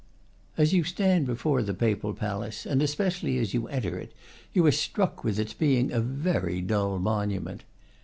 As 0.57 0.73
you 0.73 0.83
stand 0.83 1.27
before 1.27 1.61
the 1.61 1.75
Papal 1.75 2.15
palace, 2.15 2.65
and 2.65 2.81
espe 2.81 3.05
cially 3.05 3.39
as 3.39 3.53
you 3.53 3.67
enter 3.67 3.99
it, 3.99 4.15
you 4.51 4.65
are 4.65 4.71
struck 4.71 5.23
with 5.23 5.37
its 5.37 5.53
being 5.53 5.91
a 5.91 5.99
very 6.01 6.59
dull 6.59 6.97
monument. 6.97 7.63